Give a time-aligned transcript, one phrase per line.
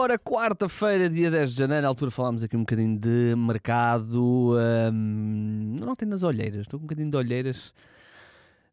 [0.00, 4.54] Ora, quarta-feira, dia 10 de janeiro, à altura falámos aqui um bocadinho de mercado.
[4.92, 7.74] hum, não tem nas olheiras, estou com um bocadinho de olheiras.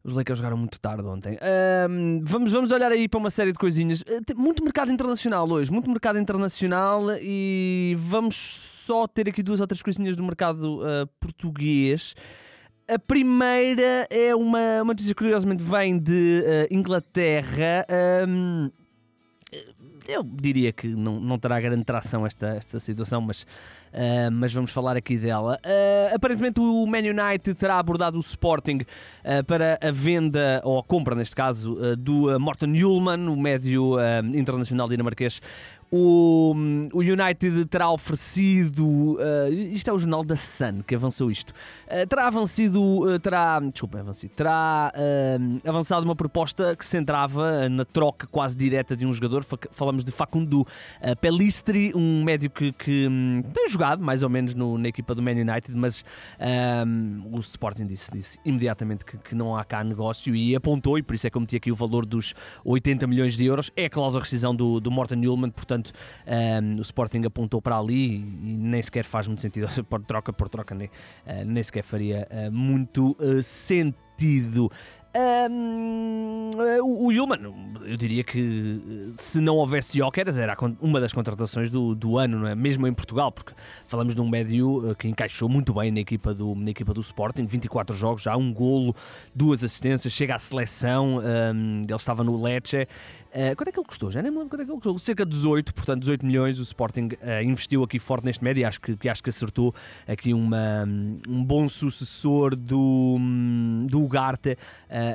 [0.04, 1.36] Os Lakers jogaram muito tarde ontem.
[1.90, 4.04] Hum, vamos, vamos olhar aí para uma série de coisinhas.
[4.24, 8.36] Tem Muito mercado internacional hoje, muito mercado internacional e vamos
[8.86, 12.14] só ter aqui duas outras coisinhas do mercado uh, português.
[12.86, 17.84] A primeira é uma, uma notícia que curiosamente vem de uh, Inglaterra.
[18.28, 18.70] Hum,
[20.08, 24.72] eu diria que não, não terá grande tração esta, esta situação, mas, uh, mas vamos
[24.72, 25.58] falar aqui dela.
[25.64, 30.82] Uh, aparentemente o Man United terá abordado o Sporting uh, para a venda, ou a
[30.82, 33.96] compra neste caso, do Morten Ullmann, o médio
[34.34, 35.40] internacional dinamarquês.
[35.90, 36.54] O,
[36.92, 39.18] o United terá oferecido.
[39.72, 41.52] isto é o jornal da Sun que avançou isto.
[42.08, 43.18] terá avançado.
[43.20, 43.60] terá.
[43.60, 44.32] Desculpa, avancido.
[44.34, 44.92] Terá
[45.64, 49.44] avançado uma proposta que centrava na troca quase direta de um jogador.
[49.70, 54.54] Falamos de Facundo uh, Pelistri, um médio que, que um, tem jogado mais ou menos
[54.54, 56.04] no, na equipa do Man United, mas
[57.30, 61.14] o Sporting disse, disse imediatamente que, que, não há cá negócio e apontou, e por
[61.14, 62.34] isso é que eu meti aqui o valor dos
[62.64, 63.70] 80 milhões de euros.
[63.76, 68.16] É a cláusula rescisão do, do Morten Newman, portanto um, o Sporting apontou para ali
[68.16, 72.26] e, nem sequer faz muito sentido, por troca por troca, nem, uh, nem sequer faria
[72.30, 74.70] uh, muito sentido.
[75.16, 76.50] Um,
[76.82, 77.38] o, Yulman,
[77.86, 82.48] eu diria que se não houvesse Jóqueras, era uma das contratações do, do ano, não
[82.48, 82.54] é?
[82.54, 83.54] mesmo em Portugal, porque
[83.86, 87.46] falamos de um médio que encaixou muito bem na equipa do, na equipa do Sporting,
[87.46, 88.94] 24 jogos, já um golo,
[89.34, 92.86] duas assistências, chega à seleção, um, ele estava no Lecce.
[93.36, 94.10] Uh, quanto é que ele custou?
[94.10, 94.98] Já nem me lembro quanto é que ele custou.
[94.98, 96.58] Cerca de 18, portanto 18 milhões.
[96.58, 99.74] O Sporting uh, investiu aqui forte neste médio e acho que, que, acho que acertou
[100.08, 100.84] aqui uma,
[101.28, 103.18] um bom sucessor do,
[103.86, 104.56] do Ugarte uh,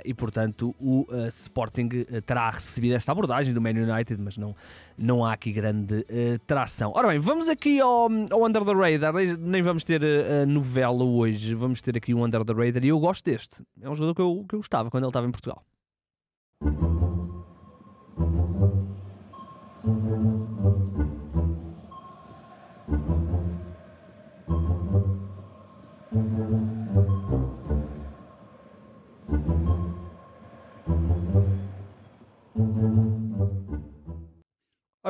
[0.06, 1.90] e, portanto, o Sporting
[2.26, 4.56] terá recebido esta abordagem do Man United, mas não,
[4.98, 6.06] não há aqui grande
[6.46, 6.92] tração.
[6.96, 9.14] Ora bem, vamos aqui ao, ao Under the Radar.
[9.40, 10.02] Nem vamos ter
[10.48, 13.64] novela hoje, vamos ter aqui o Under the Radar e eu gosto deste.
[13.82, 15.64] É um jogador que eu, que eu gostava quando ele estava em Portugal.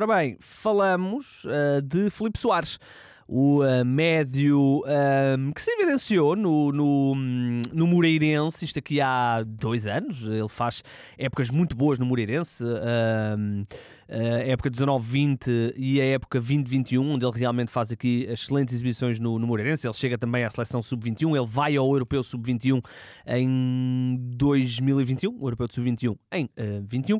[0.02, 2.80] Ora bem, falamos uh, de Filipe Soares
[3.28, 7.16] o uh, médio um, que se evidenciou no, no,
[7.72, 10.84] no Moreirense, isto aqui há dois anos, ele faz
[11.20, 13.64] épocas muito boas no Moreirense, um,
[14.10, 19.38] a época 19-20 e a época 20-21, onde ele realmente faz aqui excelentes exibições no,
[19.38, 22.84] no Moreirense, ele chega também à seleção sub-21, ele vai ao Europeu sub-21
[23.28, 27.20] em 2021, o Europeu sub-21 em uh, 21,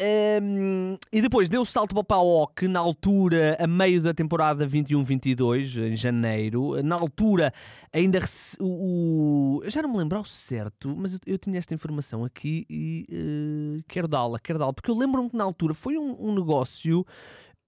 [0.00, 4.66] um, e depois deu o salto para o PAOK na altura, a meio da temporada
[4.66, 6.80] 21-22, em janeiro.
[6.82, 7.52] Na altura,
[7.92, 8.20] ainda
[8.60, 12.64] o, o, já não me lembro ao certo, mas eu, eu tinha esta informação aqui
[12.70, 16.34] e uh, quero dá-la, quero dá-la, porque eu lembro-me que na altura foi um, um
[16.34, 17.04] negócio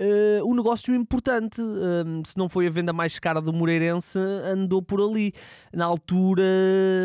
[0.01, 1.61] uh, um negócio importante.
[1.61, 5.33] Uh, se não foi a venda mais cara do Moreirense, andou por ali.
[5.73, 6.43] Na altura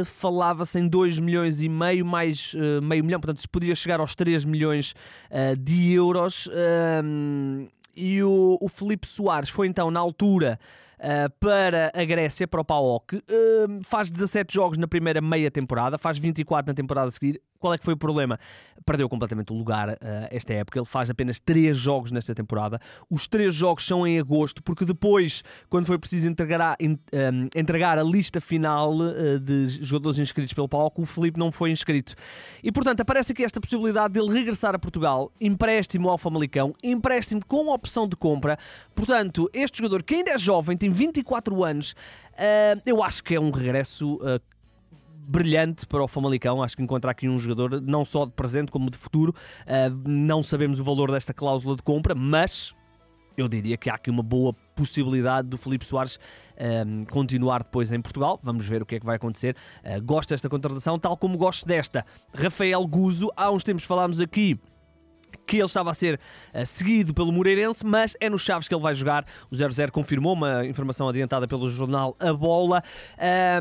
[0.06, 4.16] falava-se em 2 milhões e meio, mais uh, meio milhão, portanto se podia chegar aos
[4.16, 4.94] 3 milhões
[5.60, 6.50] de euros.
[7.96, 10.60] e o, o Felipe Soares foi então na altura.
[10.96, 13.18] Uh, para a Grécia, para o PAOK.
[13.18, 13.22] Uh,
[13.84, 17.42] faz 17 jogos na primeira meia temporada, faz 24 na temporada a seguir.
[17.66, 18.40] Qual é que foi o problema?
[18.86, 19.98] Perdeu completamente o lugar uh,
[20.30, 20.78] esta época.
[20.78, 22.80] Ele faz apenas 3 jogos nesta temporada.
[23.10, 27.98] Os 3 jogos são em agosto, porque depois, quando foi preciso entregar, in, um, entregar
[27.98, 32.14] a lista final uh, de jogadores inscritos pelo palco, o Felipe não foi inscrito.
[32.64, 37.74] E portanto, aparece aqui esta possibilidade dele regressar a Portugal, empréstimo ao Famalicão, empréstimo com
[37.74, 38.60] opção de compra.
[38.94, 41.94] Portanto, este jogador que ainda é jovem, tem 24 anos,
[42.34, 44.20] uh, eu acho que é um regresso
[45.28, 46.62] brilhante para o Famalicão.
[46.62, 49.34] Acho que encontrar aqui um jogador não só de presente como de futuro.
[49.62, 52.74] Uh, não sabemos o valor desta cláusula de compra, mas
[53.38, 56.18] eu diria que há aqui uma boa possibilidade do Felipe Soares
[56.58, 58.40] um, ah, continuar depois em Portugal.
[58.42, 59.56] Vamos ver o que é que vai acontecer.
[59.84, 62.06] Uh, gosto desta contratação, tal como gosto desta.
[62.34, 64.60] Rafael Guzo, há uns tempos falámos aqui
[65.36, 66.20] que ele estava a ser
[66.54, 69.26] uh, seguido pelo Moreirense, mas é no Chaves que ele vai jogar.
[69.52, 72.84] O 0-0 confirmou uma informação adiantada pelo jornal A Bola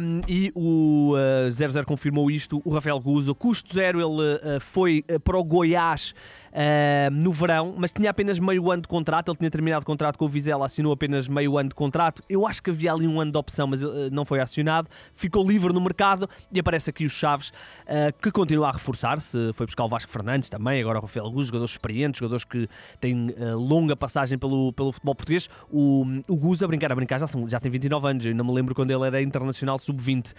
[0.00, 1.12] um, e o
[1.48, 2.62] 0-0 uh, confirmou isto.
[2.64, 6.14] O Rafael Guzo, custo zero, ele uh, foi para o Goiás
[6.54, 9.30] uh, no verão, mas tinha apenas meio ano de contrato.
[9.30, 12.22] Ele tinha terminado o contrato com o Vizela, assinou apenas meio ano de contrato.
[12.28, 14.88] Eu acho que havia ali um ano de opção, mas uh, não foi acionado.
[15.14, 19.52] Ficou livre no mercado e aparece aqui o Chaves, uh, que continua a reforçar-se.
[19.54, 22.68] Foi buscar o Vasco Fernandes também, agora o Rafael Guz, jogadores experientes, jogadores que
[23.00, 25.48] têm longa passagem pelo, pelo futebol português.
[25.70, 28.26] O, o Guz, a brincar, a brincar, já, são, já tem 29 anos.
[28.26, 30.32] Eu não me lembro quando ele era internacional sub-20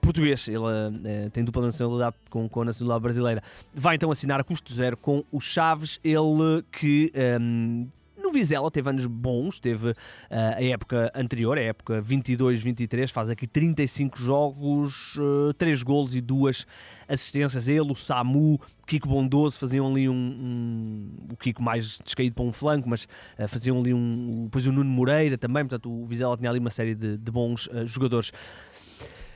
[0.00, 0.48] português.
[0.48, 3.42] Ele tem dupla nacionalidade com, com a nacionalidade brasileira.
[3.74, 7.12] Vai então assinar a custo zero com o Chaves, ele que.
[7.40, 7.88] Um,
[8.24, 9.94] no Vizela teve anos bons, teve uh,
[10.30, 16.66] a época anterior, a época 22-23, faz aqui 35 jogos, uh, 3 golos e 2
[17.06, 17.68] assistências.
[17.68, 22.52] Ele, o Samu, Kiko Bondoso faziam ali um, um o Kiko mais descaído para um
[22.52, 23.04] flanco, mas
[23.38, 24.44] uh, faziam ali um.
[24.44, 27.66] Depois o Nuno Moreira também, portanto o Vizela tinha ali uma série de, de bons
[27.66, 28.32] uh, jogadores.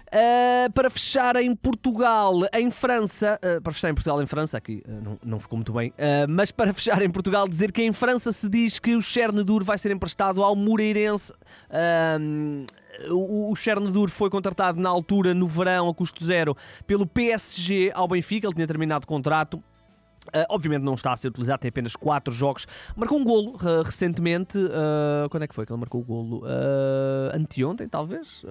[0.09, 4.83] Uh, para fechar em Portugal, em França, uh, para fechar em Portugal, em França, aqui
[4.89, 5.93] uh, não, não ficou muito bem,
[6.29, 9.77] mas para fechar em Portugal, dizer que em França se diz que o Chernedur vai
[9.77, 11.33] ser emprestado ao Moreirense.
[13.11, 16.57] o, Chernedur foi contratado na altura, no verão, a custo zero,
[16.87, 18.47] pelo PSG ao Benfica.
[18.47, 19.63] Ele tinha terminado o contrato.
[20.29, 22.67] Uh, obviamente não está a ser utilizado, tem apenas 4 jogos.
[22.97, 24.59] Marcou um golo uh, recentemente.
[24.59, 26.43] Uh, quando é que foi que ele marcou o golo?
[27.33, 28.45] anteontem, talvez?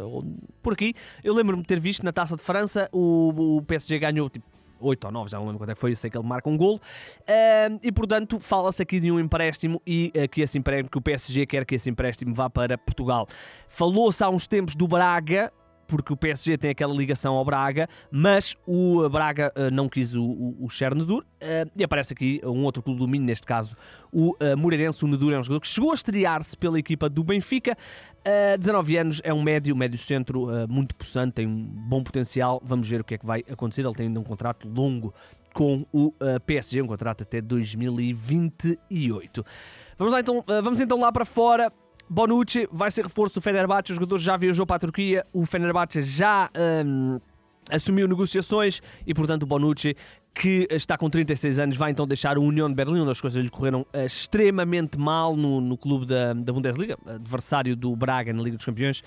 [0.61, 0.93] por aqui.
[1.23, 4.45] Eu lembro-me de ter visto na taça de França o, o PSG ganhou tipo
[4.79, 6.49] 8 ou 9, já não lembro quando é que foi, eu sei que ele marca
[6.49, 6.79] um golo.
[7.81, 11.65] e portanto, fala-se aqui de um empréstimo e que esse empréstimo, que o PSG quer
[11.65, 13.27] que esse empréstimo vá para Portugal.
[13.67, 15.51] Falou-se há uns tempos do Braga,
[15.87, 20.23] porque o PSG tem aquela ligação ao Braga, mas o Braga uh, não quis o,
[20.23, 23.75] o, o Chernedur, uh, e aparece aqui um outro clube do Minho, neste caso
[24.11, 25.03] o uh, Moreirense.
[25.03, 27.77] O Nedur é um jogador que chegou a estrear-se pela equipa do Benfica,
[28.19, 32.89] uh, 19 anos, é um médio, médio centro muito possante, tem um bom potencial, vamos
[32.89, 35.13] ver o que é que vai acontecer, ele tem ainda um contrato longo
[35.53, 36.13] com o
[36.45, 39.45] PSG, um contrato até 2028.
[39.97, 41.71] Vamos lá então, vamos então lá para fora.
[42.09, 46.01] Bonucci vai ser reforço do Fenerbahçe, o jogador já viajou para a Turquia, o Fenerbahçe
[46.01, 46.49] já
[46.85, 47.19] um,
[47.69, 49.95] assumiu negociações e, portanto, o Bonucci,
[50.33, 53.43] que está com 36 anos, vai então deixar o União de Berlim, onde as coisas
[53.43, 58.41] lhe correram uh, extremamente mal no, no clube da, da Bundesliga, adversário do Braga na
[58.41, 59.03] Liga dos Campeões.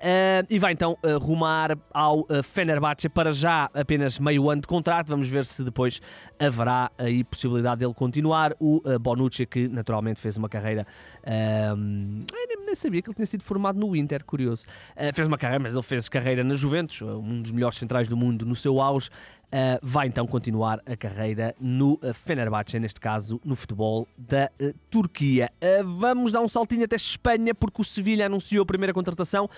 [0.00, 4.66] Uh, e vai então uh, rumar ao uh, Fenerbahçe para já apenas meio ano de
[4.66, 5.08] contrato.
[5.08, 6.00] Vamos ver se depois
[6.38, 8.54] haverá aí possibilidade dele continuar.
[8.58, 10.86] O Bonucci, que naturalmente fez uma carreira.
[11.26, 14.64] Nem, nem, sabia que ele tinha sido formado no Inter, curioso.
[15.12, 18.46] fez uma carreira, mas ele fez carreira na Juventus, um dos melhores centrais do mundo
[18.46, 19.10] no seu auge.
[19.52, 24.72] Uh, vai então continuar a carreira no uh, Fenerbahçe, neste caso no futebol da uh,
[24.88, 25.50] Turquia.
[25.84, 29.50] vamos dar um saltinho até Espanha, porque o Sevilha anunciou a primeira contratação.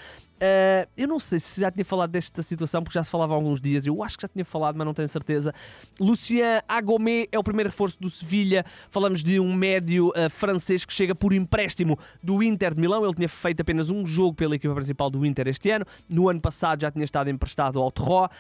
[0.97, 3.61] eu não sei se já tinha falado desta situação, porque já se falava há alguns
[3.61, 5.53] dias, eu acho que já tinha falado, mas não tenho certeza.
[6.01, 8.65] Lucien Agomé é o primeiro reforço do Sevilha.
[8.91, 13.05] Falamos de um médio francês que chega por empréstimo do Inter de Milão.
[13.05, 15.85] Ele tinha feito apenas um jogo pela equipa principal do Inter este ano.
[16.09, 18.31] No ano passado já tinha estado emprestado ao Terror.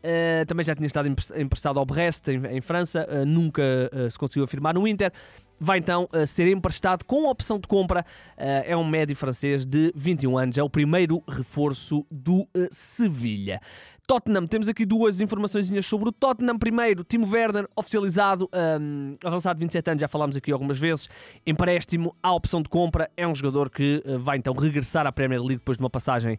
[0.00, 3.62] Uh, também já tinha estado emprestado ao Brest em, em França, uh, nunca
[3.92, 5.12] uh, se conseguiu afirmar no Inter.
[5.62, 8.02] Vai então ser emprestado com opção de compra.
[8.38, 13.60] é um médio francês de 21 anos, é o primeiro reforço do Sevilha.
[14.06, 16.58] Tottenham, temos aqui duas informações sobre o Tottenham.
[16.58, 18.48] Primeiro, Timo Werner, oficializado,
[18.80, 21.10] um, avançado de 27 anos, já falámos aqui algumas vezes.
[21.46, 23.10] Empréstimo à opção de compra.
[23.14, 26.38] É um jogador que vai então regressar à Premier League depois de uma passagem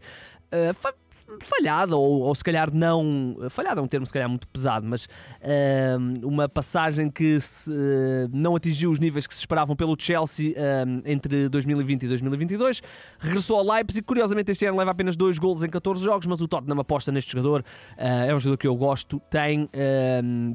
[1.40, 3.36] falhada, ou, ou se calhar não.
[3.50, 8.30] Falhada é um termo se calhar muito pesado, mas uh, uma passagem que se, uh,
[8.32, 12.82] não atingiu os níveis que se esperavam pelo Chelsea uh, entre 2020 e 2022.
[13.20, 16.48] Regressou ao Leipzig, curiosamente este ano leva apenas dois golos em 14 jogos, mas o
[16.48, 17.64] Tottenham aposta neste jogador.
[17.98, 19.70] Ah, é um jogador que eu gosto, tem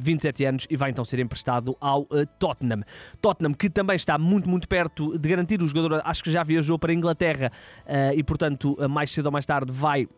[0.01, 2.07] 27 anos e vai então ser emprestado ao
[2.39, 2.83] Tottenham.
[3.21, 6.79] Tottenham que também está muito, muito perto de garantir o jogador, acho que já viajou
[6.79, 7.51] para a Inglaterra
[8.15, 10.09] e portanto mais cedo ou mais tarde vai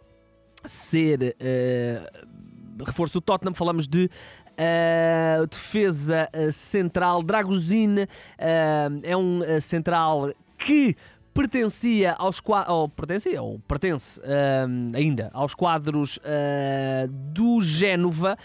[0.65, 7.23] ser uh, reforço do Tottenham, falamos de uh, defesa uh, central.
[7.23, 8.07] Dragozin,
[9.03, 10.97] é um central que
[11.33, 14.21] pertencia aos ou pertencia ou pertence
[14.93, 16.19] ainda aos quadros
[17.09, 18.37] do Génova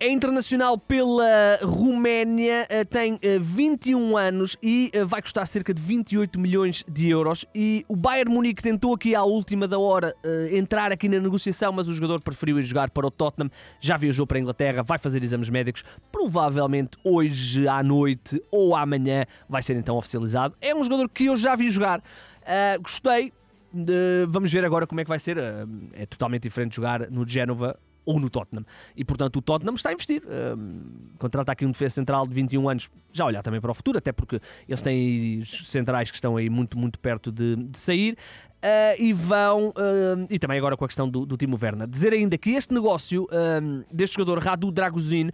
[0.00, 5.82] é internacional pela Roménia, eh, tem 21 eh, anos e eh, vai custar cerca de
[5.82, 7.44] 28 milhões de euros.
[7.54, 10.14] E o Bayern Munique tentou aqui à última da hora
[10.52, 13.50] entrar aqui na negociação, mas o jogador preferiu ir jogar para o Tottenham.
[13.78, 15.84] Já viajou para a Inglaterra, vai fazer exames médicos.
[16.10, 20.56] Provavelmente hoje à noite ou amanhã vai ser então oficializado.
[20.62, 21.98] É um jogador que eu já vi jogar.
[21.98, 23.34] Uh, gostei,
[24.28, 25.36] vamos ver agora como é que vai ser.
[25.92, 28.64] é totalmente diferente jogar no Génova ou no Tottenham.
[28.96, 30.22] E portanto o Tottenham está a investir.
[30.26, 30.82] Um,
[31.18, 34.12] contrata aqui um defesa central de 21 anos, já olhar também para o futuro, até
[34.12, 38.16] porque eles têm centrais que estão aí muito, muito perto de, de sair.
[38.60, 42.12] Uh, e vão, uh, e também agora com a questão do, do Timo Werner, dizer
[42.12, 45.30] ainda que este negócio uh, deste jogador Radu Dragozin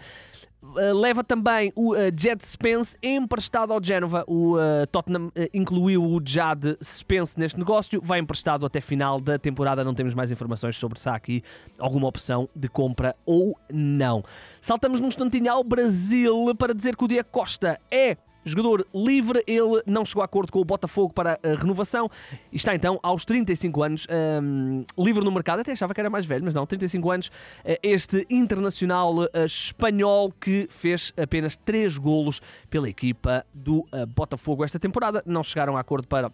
[0.94, 4.24] leva também o uh, Jed Spence emprestado ao Genova.
[4.26, 8.00] O uh, Tottenham incluiu o Jad Spence neste negócio.
[8.02, 9.84] Vai emprestado até final da temporada.
[9.84, 11.42] Não temos mais informações sobre se há aqui
[11.78, 14.22] alguma opção de compra ou não.
[14.60, 18.16] Saltamos num instantinho ao Brasil para dizer que o Diego Costa é
[18.46, 22.08] jogador livre, ele não chegou a acordo com o Botafogo para a renovação
[22.52, 24.06] está então aos 35 anos
[24.42, 25.60] um, livre no mercado.
[25.60, 27.30] Até achava que era mais velho, mas não, 35 anos.
[27.64, 34.64] Eh, este internacional uh, espanhol que fez apenas 3 golos pela equipa do uh, Botafogo
[34.64, 35.22] esta temporada.
[35.26, 36.30] Não chegaram a acordo para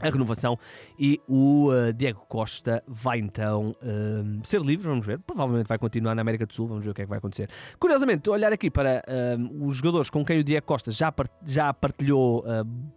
[0.00, 0.58] a renovação
[0.98, 6.14] e o uh, Diego Costa vai então uh, ser livre, vamos ver, provavelmente vai continuar
[6.14, 7.48] na América do Sul, vamos ver o que é que vai acontecer.
[7.78, 11.72] Curiosamente, olhar aqui para uh, os jogadores com quem o Diego Costa já, part já
[11.72, 12.44] partilhou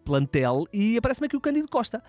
[0.04, 2.02] plantel e aparece-me aqui o Cândido Costa,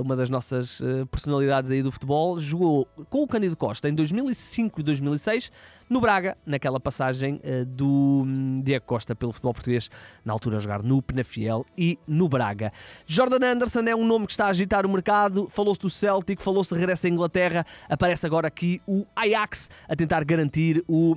[0.00, 4.82] uma das nossas personalidades aí do futebol, jogou com o Cândido Costa em 2005 e
[4.82, 5.50] 2006
[5.88, 9.90] no Braga, naquela passagem do um, Diego Costa pelo futebol português,
[10.24, 12.72] na altura a jogar no Penafiel e no Braga.
[13.06, 15.48] Jordan Anderson é um nome que está a agitar o mercado.
[15.50, 17.66] Falou-se do Celtic, falou-se de regresso à Inglaterra.
[17.88, 21.16] Aparece agora aqui o Ajax a tentar garantir o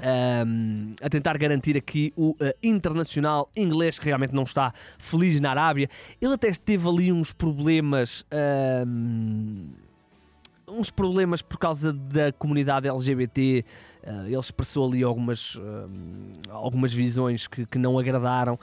[0.00, 5.50] um, a tentar garantir aqui o uh, internacional inglês que realmente não está feliz na
[5.50, 5.88] Arábia.
[6.20, 8.24] Ele até teve ali uns problemas.
[8.86, 9.70] Um,
[10.68, 13.64] uns problemas por causa da comunidade LGBT.
[14.08, 15.60] Uh, ele expressou ali algumas, uh,
[16.48, 18.58] algumas visões que, que não agradaram.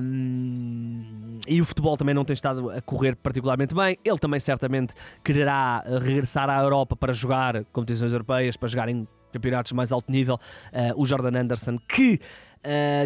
[0.00, 3.98] Um, e o futebol também não tem estado a correr particularmente bem.
[4.02, 9.72] Ele também certamente quererá regressar à Europa para jogar competições europeias, para jogar em campeonatos
[9.72, 10.40] mais alto nível.
[10.72, 12.18] Uh, o Jordan Anderson, que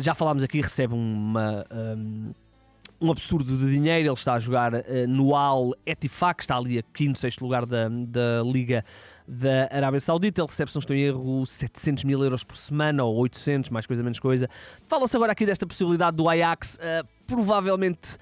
[0.03, 1.65] já falámos aqui, recebe uma.
[1.73, 2.33] Um,
[3.01, 4.09] um absurdo de dinheiro.
[4.09, 7.89] Ele está a jogar uh, no Al Etifak, está ali a quinto, sexto lugar da,
[7.89, 8.85] da Liga
[9.27, 10.41] da Arábia Saudita.
[10.41, 13.87] Ele recebe, se não estou em erro, 700 mil euros por semana ou 800, mais
[13.87, 14.49] coisa menos coisa.
[14.87, 16.77] Fala-se agora aqui desta possibilidade do Ajax.
[16.77, 18.19] Uh, provavelmente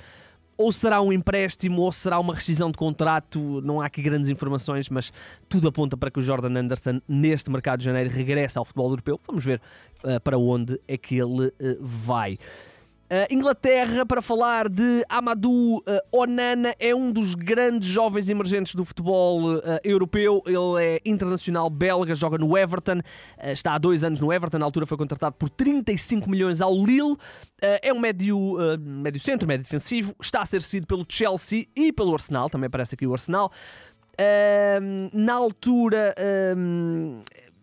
[0.56, 4.88] ou será um empréstimo ou será uma rescisão de contrato, não há aqui grandes informações,
[4.88, 5.12] mas
[5.48, 9.20] tudo aponta para que o Jordan Anderson, neste mercado de janeiro, regresse ao futebol europeu.
[9.26, 9.60] Vamos ver
[10.04, 12.38] uh, para onde é que ele uh, vai.
[13.04, 18.82] Uh, Inglaterra, para falar de Amadou uh, Onana, é um dos grandes jovens emergentes do
[18.82, 20.42] futebol uh, europeu.
[20.46, 23.02] Ele é internacional belga, joga no Everton,
[23.42, 27.16] está há dois anos no Everton, na altura foi contratado por 35 milhões ao Lille.
[27.60, 32.14] é um médio, médio centro, médio defensivo, está a ser seguido pelo Chelsea e pelo
[32.14, 33.52] Arsenal, também aparece aqui o Arsenal.
[35.12, 36.14] na altura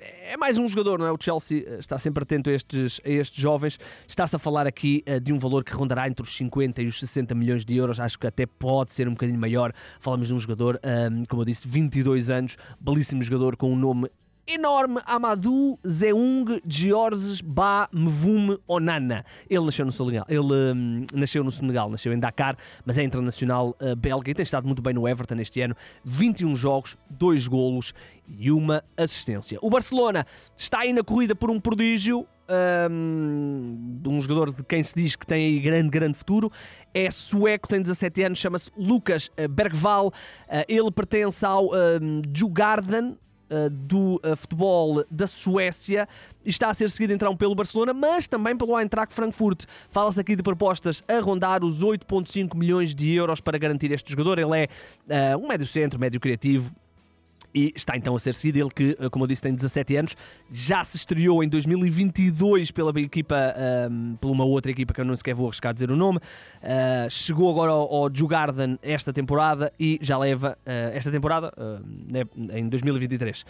[0.01, 1.11] é mais um jogador, não é?
[1.11, 3.79] O Chelsea eh, está sempre atento a estes, a estes jovens.
[4.07, 6.99] Está-se a falar aqui uh, de um valor que rondará entre os 50 e os
[6.99, 7.99] 60 milhões de euros.
[7.99, 9.73] Acho que até pode ser um bocadinho maior.
[9.99, 10.79] Falamos de um jogador,
[11.27, 14.09] como eu disse, 22 anos, belíssimo jogador com um nome
[14.53, 19.25] enorme Amadou Zeung Georges Ba Mvum Onana.
[19.49, 22.55] Ele nasceu no Senegal, ele hum, nasceu no Senegal, nasceu em Dakar,
[22.85, 25.75] mas é internacional uh, belga e tem estado muito bem no Everton este ano.
[26.03, 27.93] 21 jogos, 2 golos
[28.27, 29.57] e uma assistência.
[29.61, 32.27] O Barcelona está aí na corrida por um prodígio,
[32.89, 36.51] um, um, jogador de quem se diz que tem aí grande, grande futuro.
[36.93, 40.07] É sueco, tem 17 anos, chama-se Lucas eh, Bergval.
[40.07, 40.11] Uh,
[40.67, 43.17] ele pertence ao um, Djurgården, uh,
[43.69, 46.07] do uh, futebol da Suécia
[46.45, 49.65] está a ser seguido então pelo Barcelona, mas também pelo Eintracht Frankfurt.
[49.89, 54.39] Fala-se aqui de propostas a rondar os 8,5 milhões de euros para garantir este jogador.
[54.39, 54.67] Ele
[55.07, 56.71] é uh, um médio centro, médio criativo,
[57.53, 58.59] e está então a ser seguido.
[58.59, 60.17] Ele que, eh, como eu disse, tem 17 anos,
[60.49, 65.05] já se estreou em 2022 pela equipa, um, ehm, por uma outra equipa que eu
[65.05, 66.17] não sequer vou arriscar dizer o nome.
[66.17, 72.55] Uh, chegou agora ao, ao Jugarden esta temporada e já leva, uh, esta temporada, uh,
[72.55, 73.45] em 2023,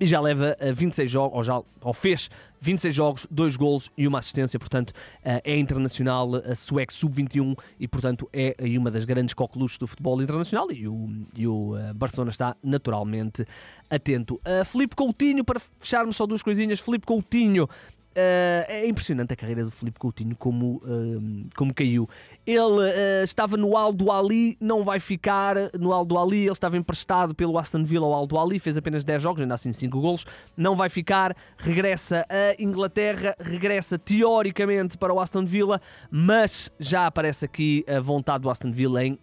[0.00, 2.30] e já leva 26 jogos, ou já ou fez
[2.60, 4.92] 26 jogos, 2 golos e uma assistência, portanto
[5.22, 10.88] é internacional sueco sub-21 e portanto é uma das grandes coqueluches do futebol internacional e
[10.88, 13.44] o, e o Barcelona está naturalmente
[13.90, 14.34] atento.
[14.36, 17.68] Uh, Felipe Coutinho, para fecharmos só duas coisinhas, Felipe Coutinho
[18.16, 22.08] Uh, é impressionante a carreira do Felipe Coutinho, como, uh, como caiu.
[22.46, 26.42] Ele uh, estava no Aldo Ali, não vai ficar no Aldo Ali.
[26.42, 29.72] Ele estava emprestado pelo Aston Villa ao Aldo Ali, fez apenas 10 jogos, ainda assim
[29.72, 30.24] 5 golos.
[30.56, 37.44] Não vai ficar, regressa a Inglaterra, regressa teoricamente para o Aston Villa, mas já aparece
[37.44, 39.18] aqui a vontade do Aston Villa em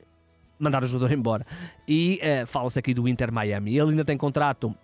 [0.59, 1.45] mandar o jogador embora.
[1.87, 3.77] E fala-se aqui do Inter Miami.
[3.77, 4.75] Ele ainda tem contrato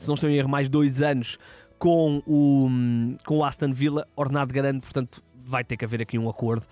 [0.00, 1.38] se não estou em erro, mais dois anos
[1.80, 2.68] com o,
[3.24, 6.64] com o Aston Villa, ordenado grande, portanto vai ter que haver aqui um acordo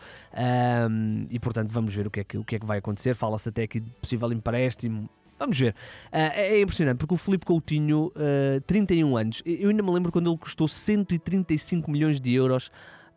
[0.91, 3.15] um, e portanto vamos ver o que é que, o que, é que vai acontecer.
[3.15, 5.09] Fala-se até aqui de possível empréstimo.
[5.39, 5.73] Vamos ver.
[6.13, 10.31] Uh, é, impressionante porque o Felipe Coutinho, uh, 31 anos, eu ainda me lembro quando
[10.31, 12.71] ele custou 135 milhões de euros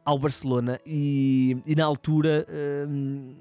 [0.05, 2.47] ao Barcelona e, e na altura.
[2.49, 3.35] Uh,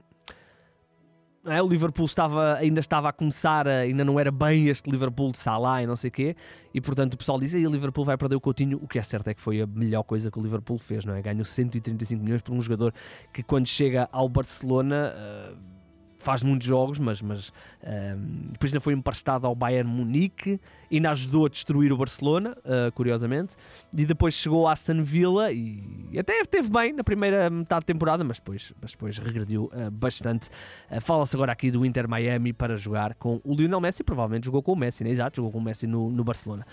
[1.46, 1.62] é?
[1.62, 5.38] o Liverpool estava, ainda estava a começar, a, ainda não era bem este Liverpool de
[5.38, 6.36] Salah e não sei o quê,
[6.72, 9.02] e portanto o pessoal diz aí o Liverpool vai perder o Coutinho, o que é
[9.02, 11.22] certo é que foi a melhor coisa que o Liverpool fez, não é?
[11.22, 12.92] Ganhou 135 milhões por um jogador
[13.32, 15.14] que quando chega ao Barcelona...
[15.16, 15.79] Uh,
[16.20, 20.60] faz muitos jogos, mas, mas um, depois ainda foi emprestado ao Bayern Munique,
[20.92, 23.56] ainda ajudou a destruir o Barcelona, uh, curiosamente,
[23.96, 28.22] e depois chegou a Aston Villa e até esteve bem na primeira metade da temporada,
[28.22, 30.50] mas depois, mas depois regrediu uh, bastante.
[30.90, 34.62] Uh, Fala-se agora aqui do Inter Miami para jogar com o Lionel Messi, provavelmente jogou
[34.62, 35.10] com o Messi, né?
[35.10, 36.66] exato, jogou com o Messi no, no Barcelona.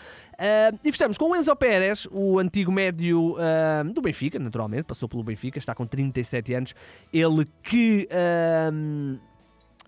[0.83, 3.35] e fechamos com o Enzo Pérez, o antigo médio
[3.93, 6.75] do Benfica, naturalmente, passou pelo Benfica, está com 37 anos,
[7.13, 8.07] ele que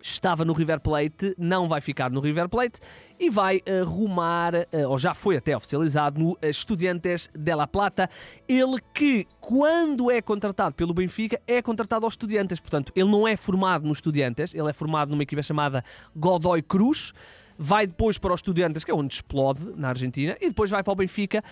[0.01, 2.79] estava no River Plate, não vai ficar no River Plate
[3.19, 8.09] e vai arrumar, eh, ou já foi até oficializado, no Estudiantes de La Plata.
[8.47, 12.59] Ele que, quando é contratado pelo Benfica, é contratado aos Estudiantes.
[12.59, 15.83] Portanto, ele não é formado no Estudiantes, ele é formado numa equipa chamada
[16.15, 17.13] Godoy Cruz
[17.61, 20.93] vai depois para os Estudiantes, que é onde explode na Argentina, e depois vai para
[20.93, 21.43] o Benfica.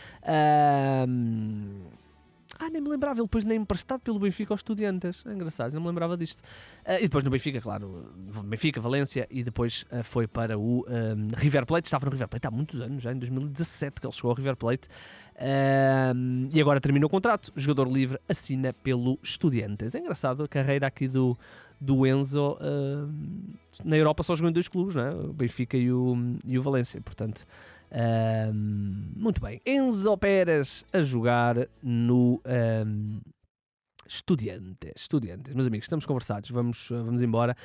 [2.59, 5.23] Ah, nem me lembrava, ele depois nem emprestado pelo Benfica aos Estudiantes.
[5.25, 6.39] É engraçado, não me lembrava disto.
[6.85, 8.11] Uh, e depois no Benfica, claro,
[8.45, 11.87] Benfica, Valência, e depois uh, foi para o um, River Plate.
[11.87, 14.55] Estava no River Plate há muitos anos, já em 2017 que ele chegou ao River
[14.55, 14.87] Plate.
[15.35, 17.51] Uh, e agora terminou o contrato.
[17.55, 19.93] Jogador livre assina pelo Estudiantes.
[19.93, 21.37] É engraçado a carreira aqui do,
[21.79, 22.57] do Enzo.
[23.85, 25.11] na Europa só jogou em dois clubes, né?
[25.11, 26.99] o Benfica e o, e o Valência.
[27.01, 27.45] Portanto.
[27.91, 29.61] Um, muito bem.
[29.65, 32.41] Enzo Pérez a jogar no
[32.85, 33.19] um,
[34.07, 34.93] Estudiantes.
[34.95, 35.53] Estudiantes.
[35.53, 36.49] Meus amigos, estamos conversados.
[36.49, 37.55] Vamos, vamos embora.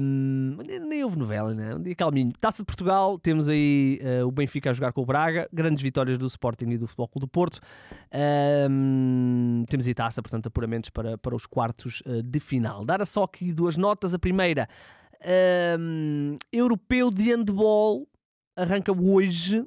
[0.00, 0.56] Um,
[0.88, 1.74] nem houve novela, né?
[1.74, 2.32] Um dia calminho.
[2.40, 3.18] Taça de Portugal.
[3.18, 5.48] Temos aí uh, o Benfica a jogar com o Braga.
[5.52, 7.60] Grandes vitórias do Sporting e do Futebol Clube do Porto.
[9.68, 12.84] temos aí taça, portanto, apuramentos para, para os quartos uh, de final.
[12.84, 14.14] Dar só aqui duas notas.
[14.14, 14.68] A primeira.
[16.50, 18.08] europeu de handball
[18.60, 19.64] arranca hoje,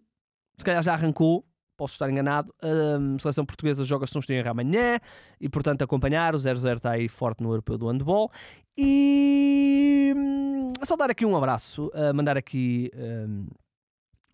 [0.58, 1.46] se calhar já arrancou,
[1.78, 2.54] posso estar enganado.
[2.62, 5.00] A seleção portuguesa joga se não estou amanhã
[5.40, 6.36] e, portanto, acompanhar.
[6.36, 8.32] O 0-0 está aí forte no europeu do handball.
[8.78, 12.92] E hum, só dar aqui um abraço, uh, mandar aqui.
[12.96, 13.48] Um,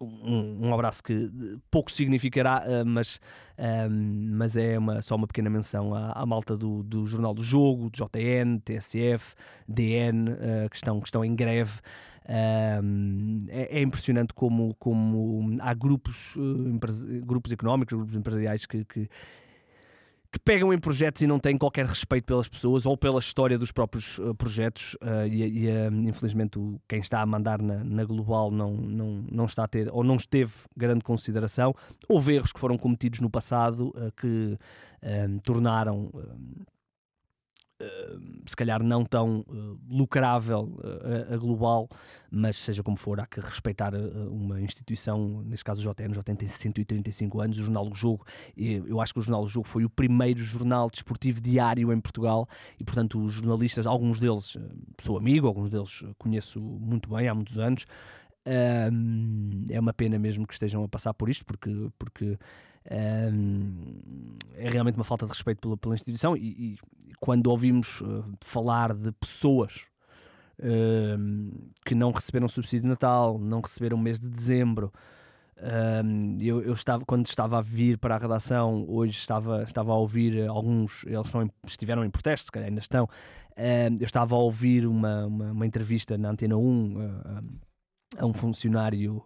[0.02, 1.30] um, abraço que
[1.70, 3.20] pouco significará, uh, mas,
[3.92, 7.44] um, mas é uma, só uma pequena menção à, à malta do, do, Jornal do
[7.44, 9.36] Jogo, do JN, TSF,
[9.68, 11.82] DN, uh, que, estão, que estão em greve.
[12.30, 19.10] Um, é, é, impressionante como, como há grupos, uh, grupos económicos, grupos empresariais que, que,
[20.32, 23.72] que, pegam em projetos e não têm qualquer respeito pelas pessoas ou pela história dos
[23.72, 25.70] próprios uh, projetos uh, e, e
[26.08, 30.04] infelizmente quem está a mandar na, na, global não, não, não está a ter ou
[30.04, 31.74] não esteve grande consideração.
[32.08, 34.56] Houve erros que foram cometidos no passado que
[35.44, 36.12] tornaram
[38.46, 41.88] se calhar não tão uh, lucrável uh, a, global,
[42.30, 46.36] mas seja como for, há que respeitar uma instituição, neste caso o JN, o JN
[46.36, 49.86] tem 135 anos, o Jornal do Jogo, eu acho que o Jornal do Jogo foi
[49.86, 52.48] o primeiro jornal desportivo diário em Portugal
[52.80, 54.58] e, portanto, os jornalistas, alguns deles
[55.00, 57.86] sou amigo, alguns deles conheço muito bem há muitos anos.
[58.46, 62.38] é uma pena mesmo que estejam a passar por isto, porque, porque
[62.90, 66.78] é realmente uma falta de respeito pela, pela instituição e, e,
[67.20, 69.82] quando ouvimos uh, falar de pessoas
[70.60, 74.92] uh, que não receberam subsídio de Natal, não receberam o mês de dezembro,
[75.58, 79.96] uh, eu, eu, estava quando estava a vir para a redação hoje estava estava a
[79.96, 83.08] ouvir alguns eles em, estiveram em protesto, se calhar ainda estão.
[84.00, 86.96] eu estava a ouvir uma, uma, uma entrevista na Antena 1
[88.18, 89.22] a um funcionário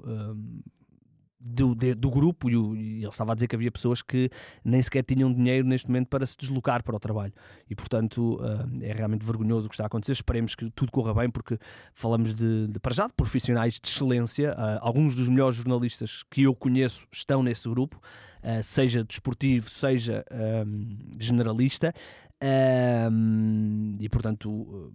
[1.44, 4.30] do, de, do grupo e, o, e, ele estava a dizer que havia pessoas que
[4.64, 7.34] nem sequer tinham dinheiro neste momento para se deslocar para o trabalho.
[7.70, 10.14] E portanto uh, é realmente vergonhoso o que está a acontecer.
[10.14, 11.60] Esperemos que tudo corra bem porque
[11.94, 14.54] falamos de, de para já de profissionais de excelência.
[14.54, 17.98] Uh, alguns dos melhores jornalistas que eu conheço estão nesse grupo
[18.42, 20.26] uh, seja desportivo seja
[21.20, 21.94] generalista.
[24.00, 24.92] E portanto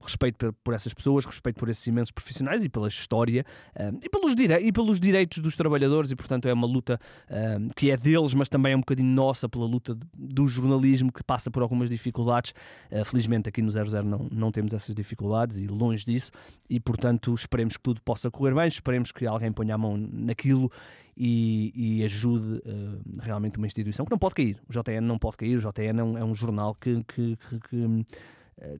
[0.00, 3.44] respeito por essas pessoas, respeito por esses imensos profissionais e pela história
[3.78, 6.98] um, e, pelos e pelos direitos dos trabalhadores, e portanto é uma luta
[7.30, 11.22] um, que é deles, mas também é um bocadinho nossa pela luta do jornalismo que
[11.22, 12.52] passa por algumas dificuldades.
[12.90, 16.30] Uh, felizmente aqui no 00 não, não temos essas dificuldades e longe disso,
[16.68, 20.70] e portanto esperemos que tudo possa correr bem, esperemos que alguém ponha a mão naquilo
[21.16, 24.56] e, e ajude uh, realmente uma instituição que não pode cair.
[24.68, 27.36] O JN não pode cair, o JN é um, é um jornal que, que,
[27.68, 28.06] que,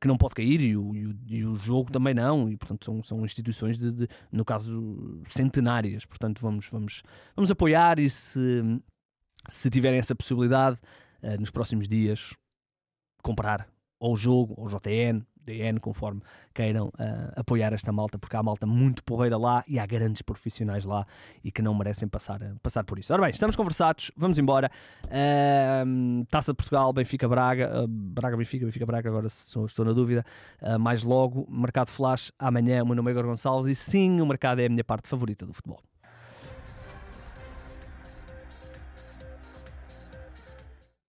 [0.01, 2.85] que não pode cair e o, e o, e o, jogo também não, e portanto
[2.85, 6.05] são, são instituições, de, de, no caso, centenárias.
[6.05, 7.03] Portanto, vamos, vamos,
[7.35, 8.63] vamos apoiar e se,
[9.49, 10.79] se tiverem essa possibilidade,
[11.23, 12.35] uh, nos próximos dias,
[13.23, 16.23] comprar ou o jogo, ou o JN, DN, conforme
[16.55, 16.93] queiram uh,
[17.37, 21.07] apoiar esta malta, porque há malta muito porreira lá e há grandes profissionais lá
[21.45, 23.13] e que não merecem passar, passar por isso.
[23.13, 24.71] Ora bem, estamos conversados, vamos embora.
[25.05, 29.93] Uh, Taça de Portugal, Benfica Braga, uh, Braga Benfica, Benfica Braga, agora estou, estou na
[29.93, 30.25] dúvida.
[30.79, 34.61] mais logo, mercado flash amanhã, o meu nome é Igor Gonçalves e sim, o mercado
[34.61, 35.81] é a minha parte favorita do futebol.